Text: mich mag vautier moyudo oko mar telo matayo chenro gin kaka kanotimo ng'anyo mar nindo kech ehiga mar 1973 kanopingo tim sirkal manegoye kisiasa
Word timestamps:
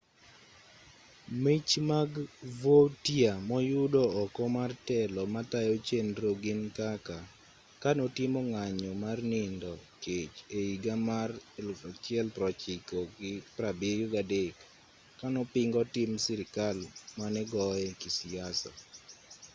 mich 1.43 1.71
mag 1.91 2.11
vautier 2.61 3.35
moyudo 3.49 4.03
oko 4.23 4.43
mar 4.55 4.71
telo 4.87 5.21
matayo 5.35 5.75
chenro 5.87 6.31
gin 6.43 6.61
kaka 6.79 7.17
kanotimo 7.83 8.39
ng'anyo 8.51 8.91
mar 9.03 9.17
nindo 9.31 9.71
kech 10.03 10.33
ehiga 10.57 10.95
mar 11.09 11.29
1973 11.57 14.41
kanopingo 15.19 15.81
tim 15.93 16.11
sirkal 16.25 16.77
manegoye 17.19 17.87
kisiasa 18.01 18.69